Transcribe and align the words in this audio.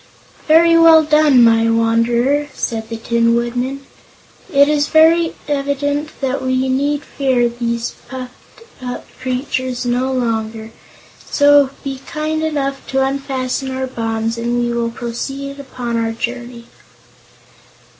"Very 0.47 0.75
well 0.79 1.03
done, 1.03 1.43
my 1.43 1.69
Wanderer," 1.69 2.47
said 2.55 2.89
the 2.89 2.97
Tin 2.97 3.35
Woodman. 3.35 3.85
"It 4.51 4.67
is 4.67 4.89
evident 5.47 6.19
that 6.21 6.41
we 6.41 6.67
need 6.69 7.03
fear 7.03 7.47
these 7.47 7.91
puffed 8.09 8.63
up 8.81 9.05
creatures 9.19 9.85
no 9.85 10.11
longer, 10.11 10.71
so 11.29 11.69
be 11.83 11.99
kind 12.07 12.41
enough 12.41 12.87
to 12.87 13.05
unfasten 13.05 13.69
our 13.69 13.85
bonds 13.85 14.39
and 14.39 14.57
we 14.57 14.73
will 14.73 14.89
proceed 14.89 15.59
upon 15.59 15.97
our 15.97 16.13
journey." 16.13 16.65